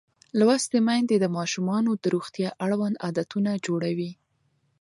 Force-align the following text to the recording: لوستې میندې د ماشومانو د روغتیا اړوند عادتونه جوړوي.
لوستې 0.39 0.79
میندې 0.87 1.15
د 1.19 1.25
ماشومانو 1.37 1.91
د 2.01 2.03
روغتیا 2.15 2.49
اړوند 2.63 2.95
عادتونه 3.05 3.51
جوړوي. 3.65 4.11